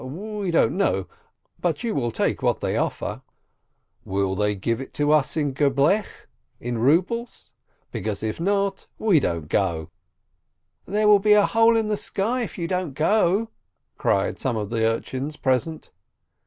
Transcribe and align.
"We 0.03 0.49
don't 0.49 0.77
know, 0.77 1.05
but 1.59 1.83
you 1.83 1.93
will 1.93 2.09
take 2.09 2.41
what 2.41 2.59
they 2.61 2.75
offer." 2.75 3.21
"Will 4.03 4.33
they 4.33 4.55
give 4.55 4.81
it 4.81 4.99
us 4.99 5.37
in 5.37 5.53
kerblech? 5.53 6.25
Because, 7.91 8.23
if 8.23 8.39
not, 8.39 8.87
we 8.97 9.19
don't 9.19 9.47
go." 9.47 9.91
"There 10.87 11.07
will 11.07 11.19
be 11.19 11.33
a 11.33 11.45
hole 11.45 11.77
in 11.77 11.87
the 11.87 11.97
sky 11.97 12.41
if 12.41 12.57
you 12.57 12.67
don't 12.67 12.95
go," 12.95 13.51
cried 13.99 14.39
some 14.39 14.57
of 14.57 14.71
the 14.71 14.83
urchins 14.87 15.37
present. 15.37 15.91